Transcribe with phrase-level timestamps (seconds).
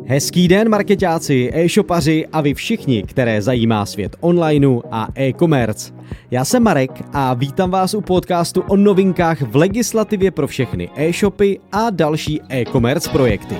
[0.00, 5.92] Hezký den, marketáci, e-shopaři a vy všichni, které zajímá svět onlineu a e-commerce.
[6.30, 11.60] Já jsem Marek a vítám vás u podcastu o novinkách v legislativě pro všechny e-shopy
[11.72, 13.56] a další e-commerce projekty.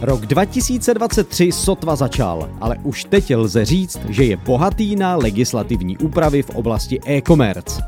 [0.00, 6.42] Rok 2023 sotva začal, ale už teď lze říct, že je bohatý na legislativní úpravy
[6.42, 7.82] v oblasti e-commerce.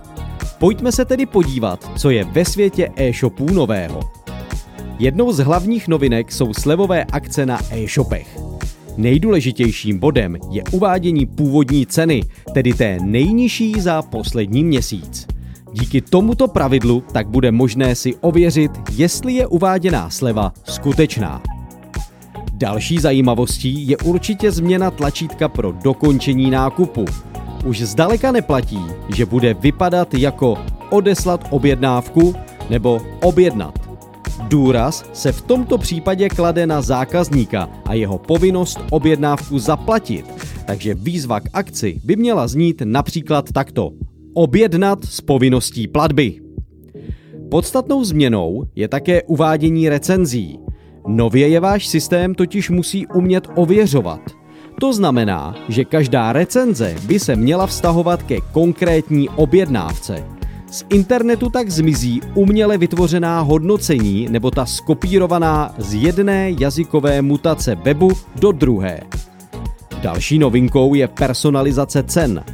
[0.59, 4.24] Pojďme se tedy podívat, co je ve světě e-shopů nového.
[4.99, 8.39] Jednou z hlavních novinek jsou slevové akce na e-shopech.
[8.97, 12.23] Nejdůležitějším bodem je uvádění původní ceny,
[12.55, 15.27] tedy té nejnižší za poslední měsíc.
[15.73, 21.43] Díky tomuto pravidlu tak bude možné si ověřit, jestli je uváděná sleva skutečná.
[22.53, 27.05] Další zajímavostí je určitě změna tlačítka pro dokončení nákupu.
[27.65, 28.81] Už zdaleka neplatí,
[29.15, 30.59] že bude vypadat jako
[30.91, 32.35] odeslat objednávku
[32.71, 33.84] nebo objednat.
[34.49, 40.27] Důraz se v tomto případě klade na zákazníka a jeho povinnost objednávku zaplatit,
[40.67, 43.91] takže výzva k akci by měla znít například takto.
[44.35, 46.41] Objednat s povinností platby.
[47.51, 50.59] Podstatnou změnou je také uvádění recenzí.
[51.07, 54.21] Nově je váš systém totiž musí umět ověřovat.
[54.81, 60.25] To znamená, že každá recenze by se měla vztahovat ke konkrétní objednávce.
[60.71, 68.11] Z internetu tak zmizí uměle vytvořená hodnocení nebo ta skopírovaná z jedné jazykové mutace webu
[68.35, 69.01] do druhé.
[70.03, 72.45] Další novinkou je personalizace cen.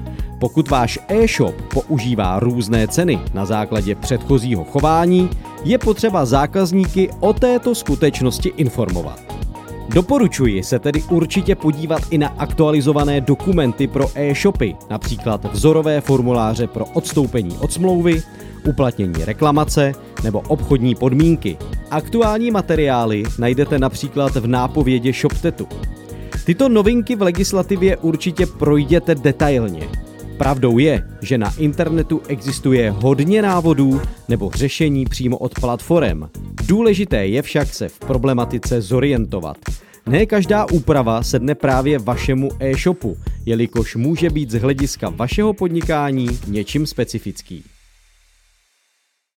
[0.41, 5.31] Pokud váš e-shop používá různé ceny na základě předchozího chování,
[5.65, 9.30] je potřeba zákazníky o této skutečnosti informovat.
[9.95, 16.85] Doporučuji se tedy určitě podívat i na aktualizované dokumenty pro e-shopy, například vzorové formuláře pro
[16.85, 18.23] odstoupení od smlouvy,
[18.69, 19.93] uplatnění reklamace
[20.25, 21.57] nebo obchodní podmínky.
[21.91, 25.67] Aktuální materiály najdete například v nápovědě ShopTetu.
[26.45, 29.89] Tyto novinky v legislativě určitě projděte detailně.
[30.41, 36.23] Pravdou je, že na internetu existuje hodně návodů nebo řešení přímo od platform.
[36.67, 39.57] Důležité je však se v problematice zorientovat.
[40.07, 46.87] Ne každá úprava sedne právě vašemu e-shopu, jelikož může být z hlediska vašeho podnikání něčím
[46.87, 47.65] specifický.